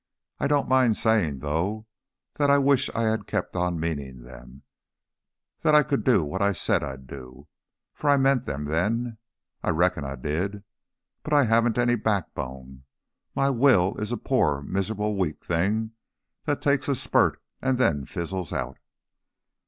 I 0.39 0.47
don't 0.47 0.67
mind 0.67 0.97
saying, 0.97 1.41
though, 1.41 1.85
that 2.39 2.49
I 2.49 2.57
wish 2.57 2.89
I 2.95 3.03
had 3.03 3.27
kept 3.27 3.55
on 3.55 3.79
meaning 3.79 4.23
them, 4.23 4.63
that 5.59 5.75
I 5.75 5.83
could 5.83 6.03
do 6.03 6.23
what 6.23 6.41
I 6.41 6.53
said 6.53 6.81
I'd 6.83 7.05
do, 7.05 7.47
for 7.93 8.09
I 8.09 8.17
meant 8.17 8.47
them 8.47 8.65
then 8.65 9.19
I 9.61 9.69
reckon 9.69 10.03
I 10.03 10.15
did! 10.15 10.63
But 11.21 11.33
I 11.33 11.43
haven't 11.45 11.77
any 11.77 11.95
backbone, 11.97 12.81
my 13.35 13.51
will 13.51 13.95
is 13.99 14.11
a 14.11 14.17
poor 14.17 14.63
miserable 14.63 15.17
weak 15.19 15.45
thing 15.45 15.91
that 16.45 16.63
takes 16.63 16.87
a 16.87 16.95
spurt 16.95 17.39
and 17.61 17.77
then 17.77 18.05
fizzles 18.05 18.51
out. 18.51 18.79